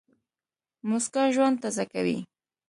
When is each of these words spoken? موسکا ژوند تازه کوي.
موسکا 0.89 1.23
ژوند 1.35 1.55
تازه 1.63 1.83
کوي. 1.93 2.17